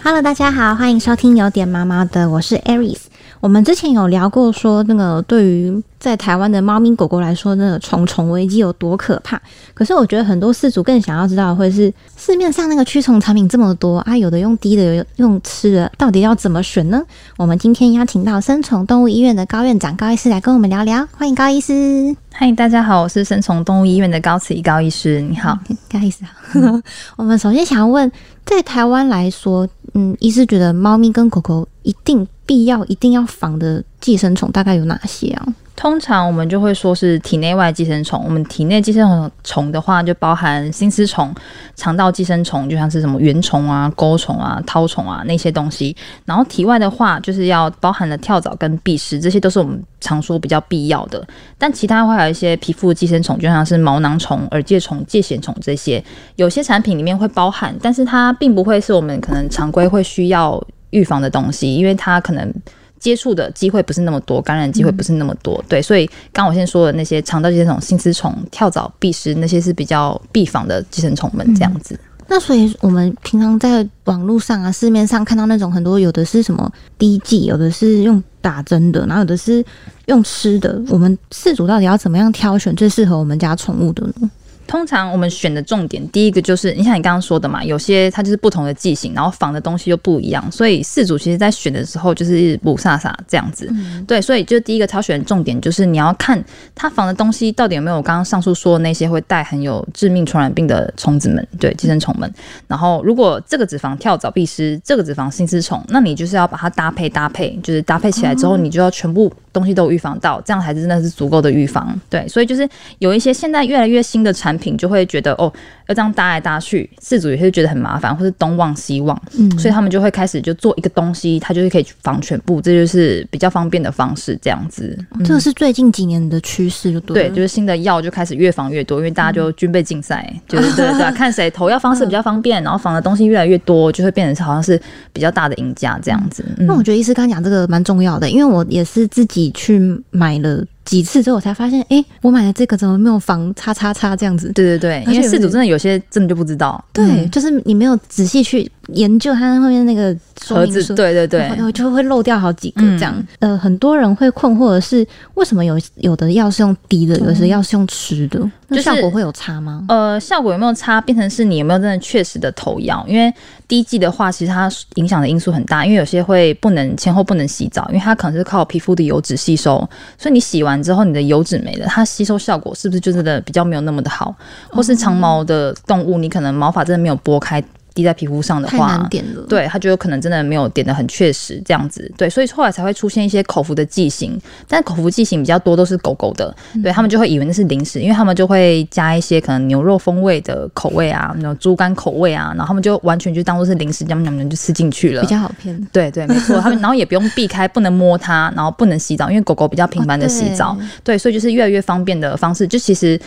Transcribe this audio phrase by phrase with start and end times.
[0.00, 3.07] Hello，大家好，欢迎收听有点毛毛的，我是 Aris。
[3.40, 9.40] 我们之前有聊过，说那个对于在台湾的猫咪狗狗来说，那个虫虫危机有多可怕。
[9.74, 17.00] 可是我觉得很多饲主更想要知道的，会是市面上那个驱虫产品这么多啊，有的用滴的，有用吃的，到底要怎么选呢？
[17.36, 22.16] 我们今天邀请到生虫动物医院的高院长高医师来跟我们聊聊，欢迎高医师。
[22.32, 25.56] 嗨，大家好，我是生虫动物医院的高慈怡高医师，你好，
[25.92, 26.80] 高医师好。
[27.16, 28.10] 我们首先想要问，
[28.44, 32.26] 在台湾来说，嗯，医师觉得猫咪跟狗狗一定。
[32.48, 35.46] 必要一定要防的寄生虫大概有哪些啊？
[35.76, 38.20] 通常我们就会说是体内外寄生虫。
[38.24, 41.32] 我们体内寄生虫的话，就包含心丝虫、
[41.76, 45.94] 肠道寄生虫，就像是什么原虫啊、钩虫啊、绦虫啊那些东西。
[46.24, 51.24] 然后体外的话，就是要包含了跳蚤跟蜱虱，这些都是我们常说比较必要的。
[51.58, 56.02] 但其他会有一些皮肤寄生虫，就像是毛囊虫、耳疥虫、疥藓虫这些，
[56.36, 60.60] 有些产品里面会包含，但是它并不会是我们可能常规会需要。
[60.90, 62.52] 预防的东西，因为它可能
[62.98, 71.98] 接触的机会不是那么多，感染机会不是那么多，对，所以刚我先说的那些肠道寄生虫、心丝虫、跳蚤、蜱虱那些是比较必防的寄生虫们这样子。
[72.30, 79.64] 那所以我们平常在网络上啊、市面上看到那种很多，有的是什么滴剂，有的是用打针的，然后有的是
[80.06, 84.30] 用吃的，我们饲主到底要怎么样挑选最适合我们家宠物的呢？
[84.68, 93.68] 通常我们选的重点，第一个就是你像你刚刚说的嘛，有些它就是不同的剂型，然后仿的东西又不一样，所以四组其实在选的时候就是不飒飒这样子。
[94.06, 96.42] 对，所以就第一个挑选的重点就是你要看
[96.74, 102.30] 它仿的东西到底有没有我刚刚上述说的那些会带很有致命传染病的虫子们，对，寄生虫们。
[102.66, 111.98] 然后如果这个脂肪跳蚤、蜱虱，这个脂肪心丝虫，那你就是要把它搭配搭配，就是搭配起来之后，你就要全部东西都预防到，这样才是真的是足够的预防。
[112.08, 112.68] 对，所以就是
[113.00, 115.52] 有一些现在越来越新的产品就会觉得哦，
[115.88, 124.96] 要这样搭来搭去，事主也会觉得很麻烦，或是东望西望，嗯，所以他们就会开始就做一个东西，它就是可以防全部，这就是比较方便的方式，这样子。
[125.24, 134.78] 这个是最近几年的趋势，就对，就是新的药就开始越防越多，因为大家就军备竞赛， 就是对对，看谁投药方式比较方便，然后防的东西越来越多，就会变成好像是
[135.12, 136.44] 比较大的赢家这样子。
[136.58, 140.62] 那我觉得医师刚刚讲这个蛮重要的，因为我也是自己去买了。
[140.88, 144.50] 几次之后，我才发现，哎，我买的这个怎么没有防叉叉叉这样子？
[144.54, 146.82] 对对对，因为四组真的有些真的就不知道。
[146.94, 153.14] 对，就是你没有仔细去研究它后面那个盒子，对对对，然后就会漏掉好几个这样。
[153.40, 158.50] 呃，很多人会困惑的是，为什么有有的药是用滴的，有的药是用吃的？
[158.70, 159.84] 那效果会有差吗？
[159.88, 163.04] 呃，效果有没有差，变成是你有没有真的确实的投药？
[163.08, 163.32] 因为
[163.66, 169.76] 滴剂的话，其实它影响的因素很大，因为有些会不能前后不能洗澡，因为它可能是靠皮肤的油脂吸收，
[170.16, 170.77] 所以你洗完。
[170.82, 174.34] 之后你的油脂没了，它吸收效果是不是就真的比较没有那么的好？
[174.70, 177.62] 或是长毛的动物，你可能毛发真的没有拨开。
[177.98, 179.42] 滴在皮肤上的话，点了。
[179.48, 195.76] 对它就有可能真的没有点的很确实这样子，对，所以后来才会出现一些口服的剂型，但口服剂型比较多都是狗狗的，对他们就会以为那是零食，因为他们就会加一些可能牛肉风味的口味啊，那种猪肝口味啊，然后他们就完全就当做是零食，这样这样就吃进去了，比较好骗。
[195.92, 203.18] 对对，没错，他们 然后也不用避开，不能摸它，然后不能洗澡，因为狗狗比较频繁的洗澡， 对，所以就是越来越方便的方式，就其实。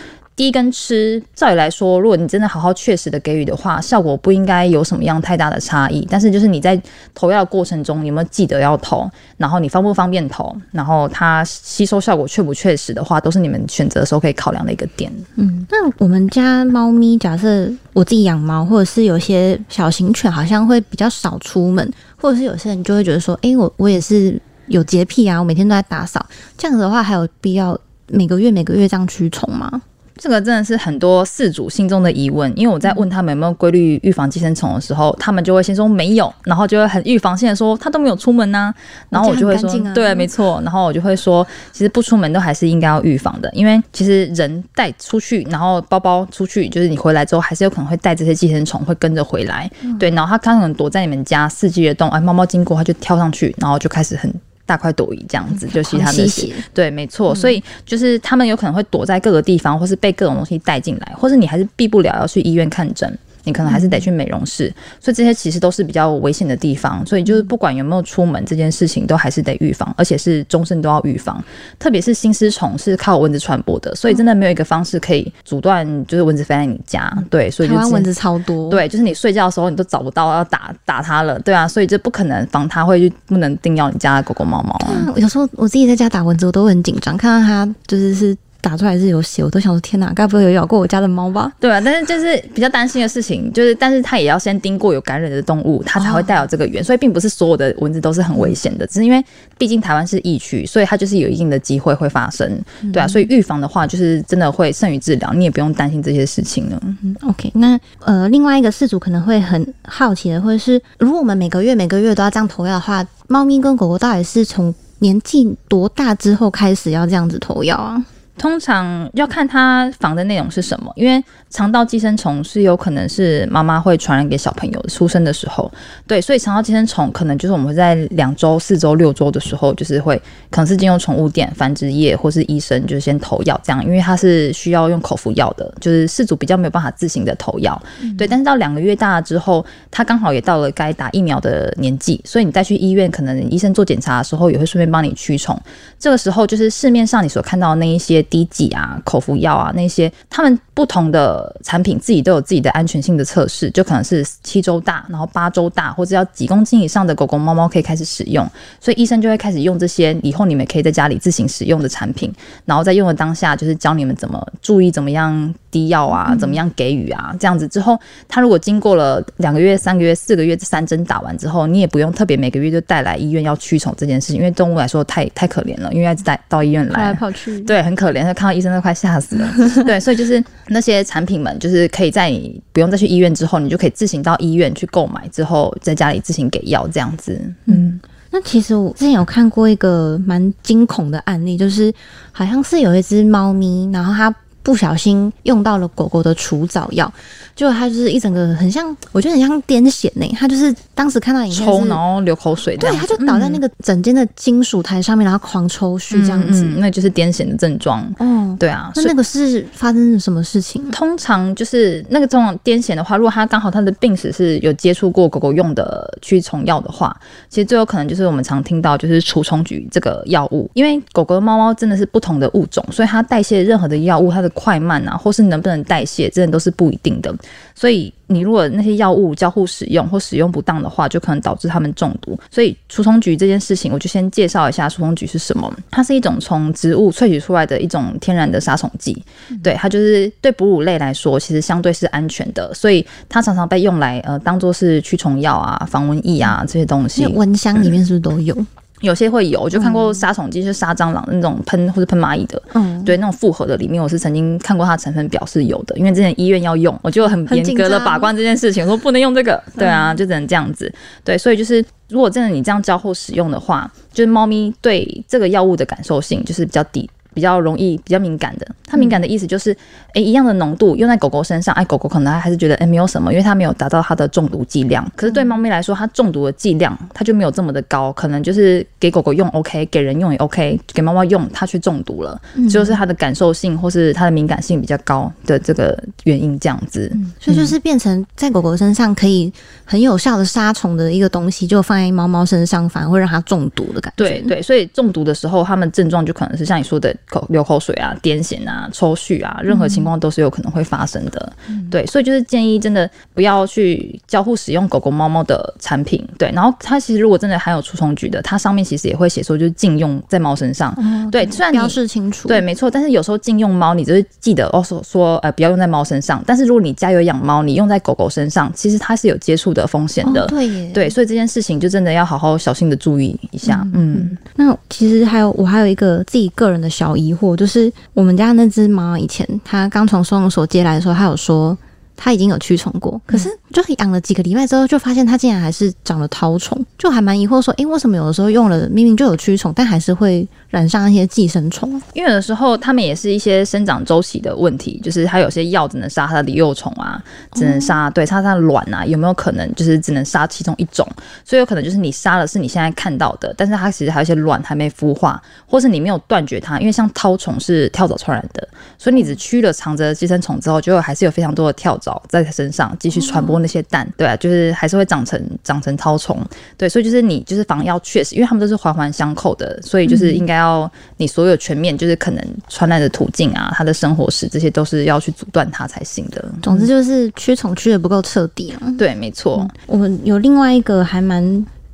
[0.41, 6.03] 滴跟吃，照理来说，如果你真的好好确实的给予的话，效果不应该有什么样太大的差异。
[6.09, 6.81] 但是就是你在
[7.13, 9.07] 投药的过程中，有没有记得要投？
[9.37, 10.51] 然后你方不方便投？
[10.71, 15.13] 然后它吸收效果确不确实的话，都是你们选择的时候可以考量的一个点。
[15.35, 21.87] 嗯，那我们家猫咪，假设我自己养猫，或者是有些小型犬，好像会比较少出门，
[22.19, 26.25] 或者是有些人就会觉得说，哎，我我也是有洁癖啊，我每天都在打扫，
[26.57, 29.79] 这样子的话，还有必要每个月每个月这样驱虫吗？
[30.21, 38.71] 这个真的是很多饲主心中的疑问，因为我在问他们有没有规律预防寄生虫的时候，他们就会先说没有，然后就会很预防性的说他都没有出门呐，
[39.09, 49.67] 然后我就会说对，没错，然后我就会说其实不出门都还是应该要预防的，因为其实人带出去，然后包包出去，就是你回来之后还是有可能会带这些寄生虫会跟着回来，
[49.97, 54.31] 对，然后它可能躲在你们家四季的洞，哎，猫猫经过它就跳上去，然后就开始很。
[54.71, 57.35] 大快朵颐这样子，就吸他的血，对，没错。
[57.35, 63.19] 所以就是他们有可能会躲在各个地方，或是被各种东西带进来，或是你还是避不了要去医院看诊。
[63.43, 67.05] 你可能还是得去美容室，所以这些其实都是比较危险的地方。
[67.05, 71.43] 所以就是不管有没有出门这件事情，都还是得预防，而且是终身都要预防。
[71.79, 77.11] 特别是心丝虫是靠蚊子传播的，所以真的没有一个方式可以阻断，就是蚊子飞在你家。
[77.29, 78.69] 对，所以台湾蚊子超多。
[78.69, 84.79] 对，就是你睡觉的时候你都找不到要打打它了，对啊，所以这不可能防它会就不能叮咬你家的狗狗猫猫。
[85.15, 88.37] 有时候我自己在家打蚊子，我都很紧张，看到它就是是。
[88.61, 91.51] 打出来是有血，我都想说天哪，该不会有咬过我家的猫吧？
[91.59, 99.23] 对啊，但是就是比较担心的事情，就是但是它也要先叮过有感染的动物，它才会带有这个源，所以并不是所有的蚊子都是很危险的，只是因为
[99.57, 102.49] 毕竟台湾是疫区，所以它就是有一定的机会会发生。
[102.93, 106.81] 对啊，所以预防的话，就是真的会胜于治疗，你也不用担心这些事情了。
[107.21, 118.05] OK，那呃，另外一个事主可能会很好奇的，或者是如果我们每个月每个月都要这样投药的话，猫咪跟狗狗到底是从年纪多大之后开始要这样子投药啊？
[118.37, 125.71] 通常要看它防的内容是什么，因为肠道寄生虫是有可能是妈妈会传染给小朋友出生的时候，
[126.07, 130.15] 对，所以肠道寄生虫可能就是我们会在两周、四周、六周的时候，就是会
[130.49, 137.79] 可能是进入宠物店、繁殖业或是医生，就是先投药这样，因为它是需要用口服药的，就是饲主比较没有办法自行的投药，
[138.17, 145.59] 对，但是到两个月大了之后，它刚好也到了该打疫苗的年纪，所以你再去医院，可能医生做检查的时候也会顺便帮你驱虫，
[145.99, 148.27] 这个时候就是市面上你所看到的那一些。
[148.31, 158.47] 滴剂啊，口服药啊，那些他们不同的产品自己都有自己的安全性的测试，就可能是七周大，然后八周大，或者要几公斤以上的狗狗、猫猫可以开始使用，
[158.79, 162.31] 所以医生就会开始用这些以后你们可以在家里自行使用的产品，
[162.63, 178.10] 然后在用的当下就是教你们怎么注意怎么样滴药啊，怎么样给予啊，这样子之后，他如果经过了两个月、三个月、四个月这三针打完之后，你也不用特别每个月就带来医院要驱虫这件事情，因为动物来说太太可怜了，因为要带到医院来跑来跑去，对，很可。
[178.11, 179.47] 连着看到医生都快吓死了，
[179.85, 187.39] 对，所以就是那些产品们，就是可以在你不用再去医院之后，你就可以自行到医院去购买，之后在家里自行给药这样子。
[187.65, 187.99] 嗯，
[188.29, 191.93] 那其实我之前有看过一个蛮惊恐的案例，就是
[192.31, 197.11] 好像是有一只猫咪，然后它不小心用到了狗狗的除蚤药。
[197.53, 200.25] 就它就是一整个很像，我觉得很像癫痫呢。
[200.39, 208.01] 它就是当时看到影片，抽然后流口水，对，它就倒在那个整间的金属台上面，然后狂抽搐这样子，那就是癫痫的症状。
[208.19, 210.89] 哦，对啊，那那个是发生什么事情？
[210.91, 217.15] 通常就是那个这种癫痫的话，如果它刚好它的病史是有接触过狗狗用的驱虫药的话，
[217.49, 227.33] 其实最有可能就是我们常听到就是除虫菊这个药物，因为狗狗、猫猫真的是不同的物种，所以它代谢任何的药物，它的快慢啊，或是能不能代谢，真的都是不一定的。
[227.75, 232.37] 所以，你如果那些药物交互使用或使用不当的话，就可能导致它们中毒。
[232.51, 235.73] 所以，除虫菊这件事情，我就先介绍一下除虫菊是什么。
[235.89, 239.23] 它是一种从植物萃取出来的一种天然的杀虫剂。
[239.63, 242.71] 对，它就是对哺乳类来说，其实相对是安全的。
[242.73, 247.25] 所以，它常常被用来呃当做是驱虫药啊、防蚊液啊这些东西。
[247.25, 248.55] 蚊香里面是不是都有？
[249.01, 260.91] 有些会有，我就看过杀虫剂，是杀蟑螂那种喷或者喷蚂蚁的，嗯，对，那种复合的里面，我是曾经看过它成分表是有的，因为之前医院要用，我就很严格的把关这件事情，说不能用这个，对啊，就只能这样子，
[261.23, 267.09] 对，所以就是如果真的你这样交互使用的话，就是猫咪对这个药物的感受性就是比较低。
[267.33, 269.75] 比较容易、比较敏感的，它敏感的意思就是，
[270.13, 275.09] 哎，一样的浓度用在狗狗身上，哎，狗狗可能还是觉得，哎，没有什么，因为它没有达到它的中毒剂量。
[275.15, 282.39] 可是对猫咪来说，它中毒的剂量它就没有这么的高，可能就是给狗狗用 OK，给人用也 OK，给猫猫用它去中毒了，
[282.69, 287.09] 就是它的感受性或是它的敏感性比较高的这个原因这样子。
[287.39, 289.51] 所以就是变成在狗狗身上可以
[289.85, 294.25] 很有效的杀虫的一个东西，就放在猫猫身上，反而会让它中毒的感觉。
[294.25, 297.15] 对对，所以中毒的时候，它们症状就可能是像你说的。
[297.29, 301.53] 口流口水啊，癫痫啊，抽搐啊，任何情况都是有可能会发生的。
[301.89, 306.25] 对，所以就是建议真的不要去交互使用狗狗、猫猫的产品。
[306.37, 310.93] 对，然后它其实如果真的含有除虫菊的，它上面其实也会写说就是禁用在猫身上。
[311.31, 312.91] 对，虽然标示清楚，对，没错。
[312.91, 316.43] 但是有时候禁用猫，你就是记得哦，说说呃不要用在猫身上。
[316.45, 320.45] 但是如果你家有养猫，你用在狗狗身上，其实它是有接触的风险的。
[320.47, 323.87] 对，对，所以这件事情就真的要好好小心的注意一下。
[323.93, 327.10] 嗯，那其实还有我还有一个自己个人的小。
[327.15, 331.77] 疑惑就是，我们家那只猫以前它刚从收容所接来的时候，它有说。
[332.23, 341.89] 它已经有驱虫过，可是就养了几个礼拜之后，就发现它竟然还是长了绦虫，就还蛮疑惑说，诶，为什么有的时候用了明明就有驱虫，但还是会染上一些寄生虫？
[342.13, 347.19] 因为有的时候它们也是一些生长周期的问题，就是它有些药只能杀它的幼虫啊，
[347.53, 351.07] 只能杀对杀它的卵啊，有没有可能就是只能杀其中一种？
[351.43, 358.67] 所以有可能就是你杀了是你现在看到的，但是它其实还有一些卵还没孵化，或是你没有断绝它，因为像绦虫是跳蚤传染的，
[358.99, 362.10] 所以你只驱了藏着寄生虫之后，就还是有非常多的跳蚤。
[362.27, 366.37] 在它身上继续传播那些蛋，对啊，就是还是会长成长成绦虫，
[366.77, 376.43] 对，所以就是你就是防药确实，因为他们都是环环相扣的，所以就是应该要你所有全面，就是可能传染的途径啊，它的生活史这些都是要去阻断它才行的。
[376.61, 378.93] 总之就是驱虫驱的不够彻底啊。
[378.97, 379.67] 对，没错。
[379.87, 381.43] 我们有另外一个还蛮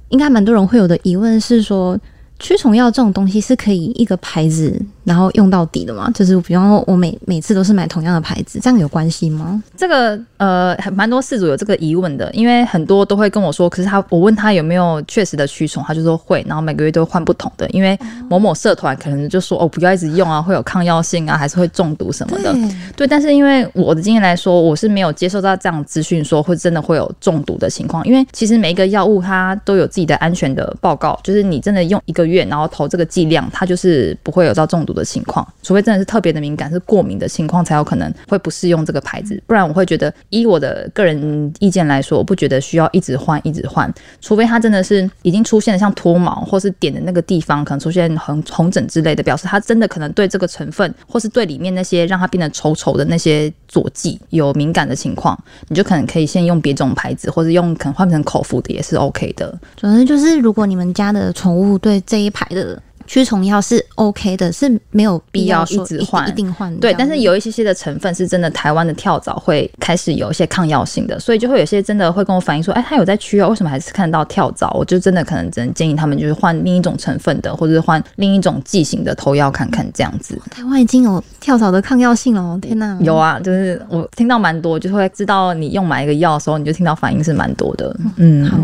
[0.10, 1.98] 应该蛮多人会有的疑问是说，
[2.40, 4.82] 驱虫药这种东西是可以一个牌子。
[5.08, 6.12] 然后用到底的嘛？
[6.14, 9.64] 就是比方说，我每每次都是买同样的牌子，这样有关系吗？
[9.78, 17.98] 这个呃，蛮多事主有这个疑问的，因为很多都会跟我说，可是他我问他有没有确实的驱虫，他就说会，然后每个月都换不同的，因为
[18.30, 22.54] 某某社团可能就说哦，不要一直用啊，会有抗药性啊，还是会中毒什么的。
[22.98, 34.97] 对，但是因为我的经验来说，我是没有接受到这样资讯，说会真的会有中毒的情况，因为其实每一个药物它都有自己的安全的报告，就是你真的用一个月，然后投这个剂量，它就是不会有到中毒。
[34.98, 39.42] 的情况，除非真的是特别的敏感，是过敏的情况，才有可能会不适用这个牌子。
[39.46, 43.92] 不然我会觉得，依我的个人意见来说，我不觉得需要一直换，一直换。
[44.20, 55.38] 除非它真的是已经出现了像脱毛，或是点的那个地方可能出现红红疹之类的，表示它真的可能对这个成分，或是对里面那些让它变得稠稠的那些佐剂有敏感的情况，
[55.68, 59.58] 你就可能可以先用别种牌子，或者用可能换成口服的也是 OK 的。
[59.76, 62.82] 总之就是，如果你们家的宠物对这一排的。
[63.08, 66.76] 驱虫药是 OK 的，是没有必要一直换，一定换。
[66.78, 74.70] 对，但是有一些些的成分是真的，台湾的跳蚤会开始有一些抗药性的，所以就会有些真的会跟我反映说，哎，他有在驱药，为什么还是看到跳蚤？
[74.78, 80.38] 我就真的可能只能建议他们就是换另一种成分的，或者是换另一种剂型的投药看看这样子。
[80.52, 82.98] 台湾已经有跳蚤的抗药性了，天哪！
[83.02, 87.96] 有啊，就是我听到蛮多，就会知道你用买一个药的时候，你就听到反应是蛮多的。
[88.18, 88.58] 嗯，好，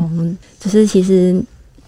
[0.59, 1.41] 就是其实。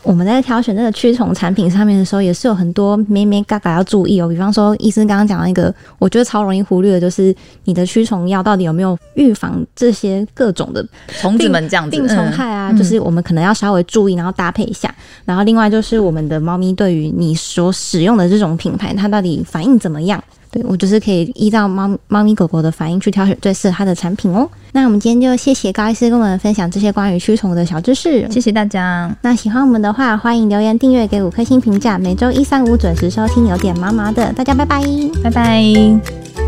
[0.05, 4.29] 我们在挑选这个驱虫产品上面的时候，也是有很多咩咩嘎嘎要注意哦。
[4.29, 10.85] 比方说，医生刚刚讲到一个，我觉得超容易忽略的，就是你的驱虫药到底有没有预防这些各种的
[11.19, 12.71] 虫子们这样子病虫害啊？
[12.71, 14.93] 就是我们可能要稍微注意，然后搭配一下。
[15.25, 20.23] 然后另外就是我们的猫咪对于你所使用的这种品牌，它到底反应怎么样？
[20.55, 24.49] 对我就是可以依照猫猫咪狗狗的反应去挑选最适合它的产品哦。
[24.71, 29.13] 那我们今天就谢谢高医师跟我们分享这些关于驱虫的小知识，谢谢大家。
[29.21, 31.97] 那喜欢我们的话，欢迎留言订阅给五颗星评价。
[31.97, 34.81] 每周一三五准时收听，有点麻麻的，大家拜拜，
[35.21, 36.44] 拜拜。